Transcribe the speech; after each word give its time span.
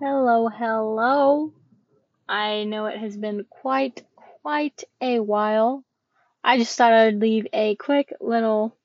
Hello, 0.00 0.46
hello. 0.46 1.52
I 2.28 2.62
know 2.62 2.86
it 2.86 2.98
has 2.98 3.16
been 3.16 3.44
quite, 3.50 4.06
quite 4.14 4.84
a 5.00 5.18
while. 5.18 5.82
I 6.44 6.56
just 6.56 6.78
thought 6.78 6.92
I'd 6.92 7.18
leave 7.18 7.48
a 7.52 7.74
quick 7.74 8.12
little, 8.20 8.76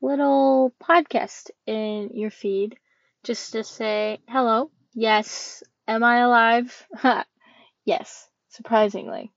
little 0.00 0.74
podcast 0.82 1.50
in 1.64 2.10
your 2.14 2.30
feed 2.32 2.76
just 3.22 3.52
to 3.52 3.62
say 3.62 4.18
hello. 4.28 4.72
Yes. 4.94 5.62
Am 5.86 6.02
I 6.02 6.18
alive? 6.18 6.88
yes. 7.84 8.28
Surprisingly. 8.48 9.30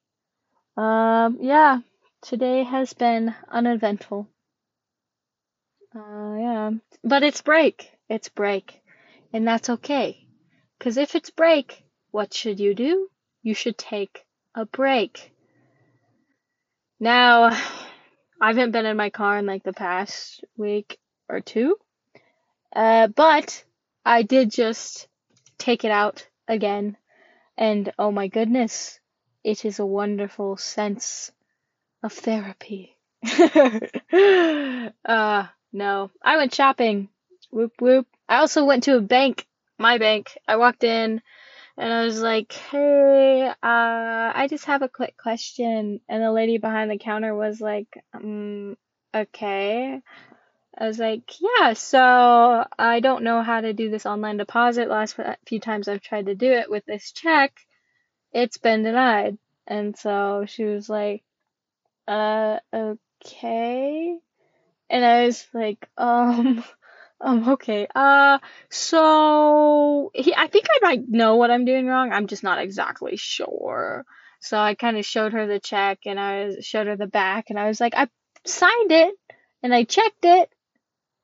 Um, 0.75 1.37
yeah. 1.39 1.81
Today 2.23 2.63
has 2.63 2.93
been 2.93 3.35
uneventful. 3.47 4.27
Uh, 5.95 6.35
yeah. 6.35 6.71
But 7.03 7.21
it's 7.21 7.43
break. 7.43 7.91
It's 8.09 8.29
break. 8.29 8.81
And 9.31 9.47
that's 9.47 9.69
okay. 9.69 10.24
Cause 10.85 10.97
if 10.97 11.15
it's 11.15 11.31
break, 11.31 11.83
what 12.11 12.31
should 12.31 12.59
you 12.59 12.75
do? 12.75 13.09
You 13.41 13.55
should 13.55 13.75
take 13.75 14.23
a 14.53 14.67
break. 14.67 15.33
Now, 16.99 17.45
I 18.39 18.49
haven't 18.49 18.69
been 18.69 18.85
in 18.85 18.95
my 18.95 19.09
car 19.09 19.39
in 19.39 19.47
like 19.47 19.63
the 19.63 19.73
past 19.73 20.45
week 20.55 20.99
or 21.27 21.41
two. 21.41 21.77
Uh, 22.75 23.07
but 23.07 23.63
I 24.05 24.21
did 24.21 24.51
just 24.51 25.07
take 25.57 25.85
it 25.85 25.89
out 25.89 26.27
again. 26.47 26.97
And 27.57 27.91
oh 27.97 28.11
my 28.11 28.27
goodness, 28.27 28.99
it 29.43 29.65
is 29.65 29.79
a 29.79 29.85
wonderful 29.87 30.55
sense 30.55 31.31
of 32.03 32.13
therapy. 32.13 32.95
uh, 35.03 35.47
no, 35.73 36.11
I 36.21 36.37
went 36.37 36.53
shopping. 36.53 37.09
Whoop 37.49 37.73
whoop. 37.79 38.05
I 38.29 38.37
also 38.37 38.65
went 38.65 38.83
to 38.83 38.97
a 38.97 39.01
bank, 39.01 39.47
my 39.77 39.97
bank. 39.97 40.37
I 40.47 40.57
walked 40.57 40.83
in 40.83 41.21
and 41.77 41.93
I 41.93 42.05
was 42.05 42.21
like, 42.21 42.53
"Hey, 42.53 43.47
uh, 43.47 43.53
I 43.61 44.47
just 44.49 44.65
have 44.65 44.81
a 44.81 44.89
quick 44.89 45.17
question." 45.17 46.01
And 46.09 46.23
the 46.23 46.31
lady 46.31 46.57
behind 46.57 46.91
the 46.91 46.97
counter 46.97 47.35
was 47.35 47.61
like, 47.61 47.87
um, 48.13 48.77
okay." 49.13 50.01
I 50.77 50.87
was 50.87 50.99
like, 50.99 51.23
"Yeah, 51.41 51.73
so 51.73 52.65
I 52.79 52.99
don't 53.01 53.23
know 53.23 53.41
how 53.41 53.61
to 53.61 53.73
do 53.73 53.89
this 53.89 54.05
online 54.05 54.37
deposit. 54.37 54.89
Last 54.89 55.17
few 55.47 55.59
times 55.59 55.87
I've 55.87 56.01
tried 56.01 56.27
to 56.27 56.35
do 56.35 56.51
it 56.51 56.69
with 56.69 56.85
this 56.85 57.11
check, 57.11 57.53
it's 58.33 58.57
been 58.57 58.83
denied." 58.83 59.37
And 59.67 59.97
so 59.97 60.45
she 60.47 60.65
was 60.65 60.89
like, 60.89 61.23
"Uh, 62.07 62.59
okay." 62.73 64.19
And 64.89 65.05
I 65.05 65.25
was 65.25 65.47
like, 65.53 65.89
um, 65.97 66.63
um, 67.21 67.49
okay. 67.49 67.87
Uh, 67.95 68.39
so 68.69 70.11
he, 70.13 70.33
I 70.35 70.47
think 70.47 70.65
I 70.69 70.79
might 70.81 71.07
know 71.07 71.37
what 71.37 71.51
I'm 71.51 71.65
doing 71.65 71.87
wrong. 71.87 72.11
I'm 72.11 72.27
just 72.27 72.43
not 72.43 72.59
exactly 72.59 73.17
sure. 73.17 74.05
So 74.41 74.57
I 74.57 74.75
kind 74.75 74.97
of 74.97 75.05
showed 75.05 75.33
her 75.33 75.47
the 75.47 75.59
check 75.59 75.99
and 76.05 76.19
I 76.19 76.59
showed 76.61 76.87
her 76.87 76.97
the 76.97 77.07
back 77.07 77.45
and 77.49 77.59
I 77.59 77.67
was 77.67 77.79
like, 77.79 77.95
I 77.95 78.07
signed 78.45 78.91
it 78.91 79.15
and 79.63 79.73
I 79.73 79.83
checked 79.85 80.23
it. 80.23 80.49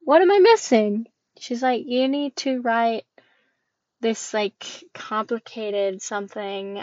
What 0.02 0.22
am 0.22 0.31
I 0.31 0.39
missing? 0.39 1.06
She's 1.39 1.62
like, 1.62 1.84
you 1.86 2.08
need 2.08 2.36
to 2.38 2.62
write 2.62 3.03
this 4.00 4.34
like 4.34 4.66
complicated 4.94 6.02
something 6.02 6.81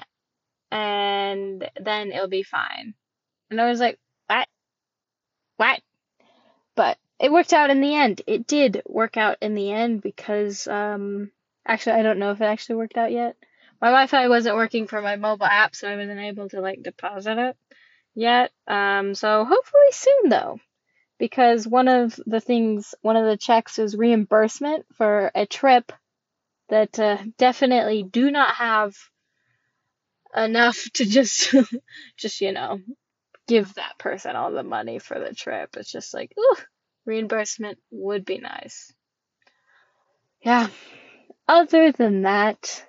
and 0.70 1.68
then 1.80 2.12
it'll 2.12 2.28
be 2.28 2.42
fine. 2.44 2.94
And 3.50 3.60
I 3.60 3.68
was 3.68 3.80
like, 3.80 3.98
what? 4.28 4.46
What? 5.56 5.80
But 6.76 6.98
it 7.20 7.33
worked 7.33 7.52
out 7.52 7.70
in 7.70 7.80
the 7.80 7.94
end. 7.94 8.22
It 8.27 8.47
did 8.47 8.83
work 8.86 9.16
out 9.16 9.38
in 9.41 9.55
the 9.55 9.72
end 9.72 10.02
because, 10.02 10.66
um, 10.69 11.30
actually, 11.66 11.94
I 11.94 12.02
don't 12.02 12.19
know 12.19 12.30
if 12.30 12.41
it 12.41 12.44
actually 12.44 12.77
worked 12.77 12.97
out 12.97 13.12
yet. 13.12 13.36
My 13.80 13.88
Wi-Fi 13.88 14.28
wasn't 14.28 14.56
working 14.56 14.86
for 14.86 15.00
my 15.00 15.16
mobile 15.16 15.47
app, 15.47 15.75
so 15.75 15.88
I 15.88 15.97
wasn't 15.97 16.20
able 16.20 16.48
to 16.50 16.60
like 16.60 16.83
deposit 16.83 17.38
it 17.38 17.56
yet. 18.14 18.50
Um, 18.66 19.14
so 19.14 19.44
hopefully 19.44 19.92
soon 19.92 20.28
though, 20.28 20.59
because 21.19 21.66
one 21.66 21.88
of 21.88 22.19
the 22.26 22.41
things, 22.41 22.94
one 23.03 23.16
of 23.16 23.26
the 23.26 23.37
checks 23.37 23.78
is 23.78 23.97
reimbursement 23.97 24.87
for 24.94 25.31
a 25.34 25.47
trip 25.47 25.92
that 26.69 26.98
uh, 26.98 27.19
definitely 27.37 28.03
do 28.03 28.31
not 28.31 28.54
have 28.56 28.97
enough 30.37 30.84
to 30.94 31.04
just, 31.04 31.54
just 32.16 32.41
you 32.41 32.53
know, 32.53 32.81
give 33.47 33.75
that 33.75 33.98
person 33.98 34.37
all 34.37 34.50
the 34.50 34.62
money 34.62 34.98
for 34.98 35.19
the 35.19 35.34
trip. 35.34 35.76
It's 35.76 35.91
just 35.91 36.12
like, 36.12 36.32
ooh, 36.38 36.56
reimbursement 37.08 37.78
would 37.91 38.24
be 38.24 38.38
nice. 38.38 38.92
Yeah. 40.42 40.69
Other 41.48 41.91
than 41.91 42.22
that, 42.22 42.86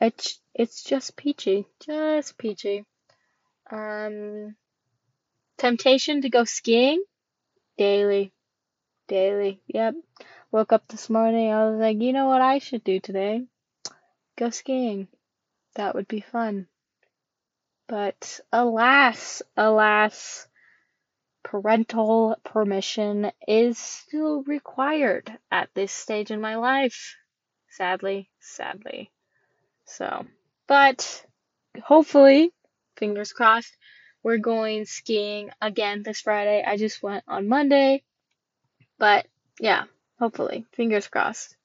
it's 0.00 0.40
it's 0.54 0.82
just 0.82 1.16
peachy, 1.16 1.66
just 1.84 2.38
peachy. 2.38 2.84
Um, 3.70 4.56
temptation 5.58 6.22
to 6.22 6.30
go 6.30 6.44
skiing 6.44 7.04
daily, 7.76 8.32
daily. 9.06 9.60
Yep. 9.68 9.94
Woke 10.50 10.72
up 10.72 10.88
this 10.88 11.10
morning. 11.10 11.52
I 11.52 11.68
was 11.68 11.78
like, 11.78 12.00
you 12.00 12.12
know 12.12 12.26
what 12.26 12.40
I 12.40 12.58
should 12.58 12.82
do 12.82 12.98
today? 12.98 13.44
Go 14.36 14.50
skiing. 14.50 15.06
That 15.76 15.94
would 15.94 16.08
be 16.08 16.20
fun. 16.20 16.66
But 17.86 18.40
alas, 18.52 19.42
alas, 19.56 20.48
parental 21.42 22.36
permission 22.44 23.32
is 23.46 23.78
still 23.78 24.42
required 24.42 25.36
at 25.50 25.70
this 25.74 25.92
stage 25.92 26.30
in 26.30 26.40
my 26.40 26.56
life. 26.56 27.16
Sadly, 27.70 28.30
sadly. 28.40 29.10
So, 29.84 30.26
but 30.66 31.24
hopefully, 31.82 32.52
fingers 32.96 33.32
crossed, 33.32 33.76
we're 34.22 34.38
going 34.38 34.84
skiing 34.84 35.50
again 35.60 36.02
this 36.02 36.20
Friday. 36.20 36.62
I 36.66 36.76
just 36.76 37.02
went 37.02 37.24
on 37.26 37.48
Monday. 37.48 38.02
But 38.98 39.26
yeah, 39.58 39.84
hopefully, 40.18 40.66
fingers 40.72 41.08
crossed. 41.08 41.56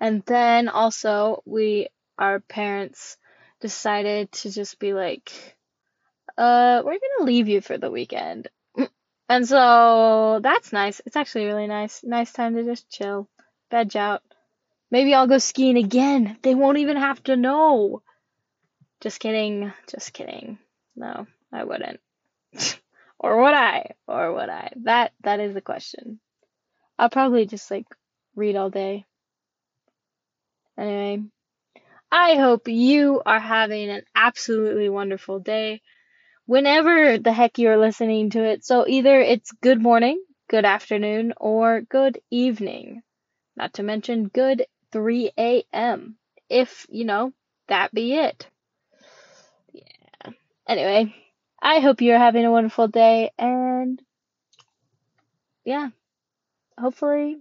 And 0.00 0.22
then 0.26 0.68
also, 0.68 1.42
we, 1.46 1.88
our 2.18 2.40
parents, 2.40 3.16
decided 3.60 4.30
to 4.30 4.50
just 4.50 4.78
be 4.78 4.92
like, 4.92 5.32
uh, 6.36 6.82
we're 6.84 6.98
gonna 6.98 7.24
leave 7.24 7.48
you 7.48 7.60
for 7.60 7.78
the 7.78 7.90
weekend. 7.90 8.48
And 9.28 9.46
so 9.48 10.40
that's 10.42 10.72
nice. 10.72 11.00
It's 11.06 11.16
actually 11.16 11.46
really 11.46 11.66
nice. 11.66 12.02
Nice 12.04 12.32
time 12.32 12.54
to 12.54 12.64
just 12.64 12.90
chill, 12.90 13.28
veg 13.70 13.96
out. 13.96 14.22
Maybe 14.90 15.14
I'll 15.14 15.26
go 15.26 15.38
skiing 15.38 15.76
again. 15.76 16.38
They 16.42 16.54
won't 16.54 16.78
even 16.78 16.96
have 16.96 17.22
to 17.24 17.36
know. 17.36 18.02
Just 19.00 19.20
kidding. 19.20 19.72
Just 19.88 20.12
kidding. 20.12 20.58
No, 20.94 21.26
I 21.52 21.64
wouldn't. 21.64 22.00
or 23.18 23.42
would 23.42 23.54
I? 23.54 23.94
Or 24.06 24.32
would 24.34 24.48
I? 24.48 24.72
That 24.82 25.12
that 25.22 25.40
is 25.40 25.54
the 25.54 25.60
question. 25.60 26.20
I'll 26.98 27.10
probably 27.10 27.46
just 27.46 27.70
like 27.70 27.86
read 28.36 28.56
all 28.56 28.70
day. 28.70 29.06
Anyway, 30.76 31.24
I 32.10 32.36
hope 32.36 32.68
you 32.68 33.22
are 33.24 33.40
having 33.40 33.90
an 33.90 34.02
absolutely 34.14 34.88
wonderful 34.88 35.38
day 35.38 35.82
whenever 36.46 37.18
the 37.18 37.32
heck 37.32 37.58
you're 37.58 37.78
listening 37.78 38.30
to 38.30 38.42
it. 38.44 38.64
So 38.64 38.86
either 38.86 39.20
it's 39.20 39.52
good 39.62 39.80
morning, 39.80 40.22
good 40.48 40.64
afternoon, 40.64 41.34
or 41.36 41.80
good 41.80 42.20
evening. 42.30 43.02
Not 43.56 43.74
to 43.74 43.82
mention 43.82 44.28
good 44.28 44.66
3 44.92 45.32
a.m. 45.38 46.16
If, 46.48 46.86
you 46.90 47.04
know, 47.04 47.32
that 47.68 47.92
be 47.92 48.14
it. 48.14 48.48
Yeah. 49.72 50.32
Anyway, 50.68 51.14
I 51.60 51.80
hope 51.80 52.00
you're 52.00 52.18
having 52.18 52.44
a 52.44 52.52
wonderful 52.52 52.88
day 52.88 53.30
and 53.38 54.00
yeah, 55.64 55.88
hopefully 56.78 57.38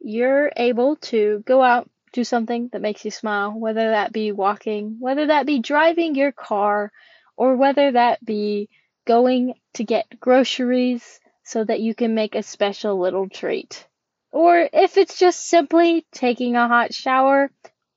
you're 0.00 0.50
able 0.56 0.96
to 0.96 1.42
go 1.46 1.62
out 1.62 1.88
do 2.12 2.24
something 2.24 2.68
that 2.72 2.82
makes 2.82 3.04
you 3.04 3.10
smile, 3.10 3.52
whether 3.58 3.90
that 3.90 4.12
be 4.12 4.32
walking, 4.32 4.96
whether 5.00 5.28
that 5.28 5.46
be 5.46 5.60
driving 5.60 6.14
your 6.14 6.32
car, 6.32 6.92
or 7.36 7.56
whether 7.56 7.92
that 7.92 8.24
be 8.24 8.68
going 9.06 9.54
to 9.74 9.84
get 9.84 10.20
groceries 10.20 11.20
so 11.44 11.64
that 11.64 11.80
you 11.80 11.94
can 11.94 12.14
make 12.14 12.34
a 12.34 12.42
special 12.42 12.98
little 12.98 13.28
treat. 13.28 13.86
Or 14.30 14.68
if 14.72 14.96
it's 14.96 15.18
just 15.18 15.46
simply 15.48 16.06
taking 16.12 16.56
a 16.56 16.68
hot 16.68 16.94
shower 16.94 17.50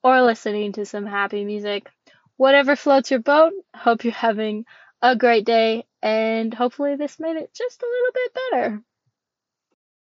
or 0.05 0.21
listening 0.21 0.71
to 0.73 0.85
some 0.85 1.07
happy 1.07 1.43
music. 1.43 1.89
Whatever 2.37 2.75
floats 2.75 3.09
your 3.09 3.21
boat, 3.21 3.53
hope 3.73 4.03
you're 4.03 4.13
having 4.13 4.65
a 5.01 5.15
great 5.15 5.45
day 5.45 5.85
and 6.03 6.53
hopefully 6.53 6.95
this 6.95 7.19
made 7.19 7.37
it 7.37 7.51
just 7.55 7.81
a 7.81 7.87
little 7.87 8.11
bit 8.13 8.33
better. 8.33 8.81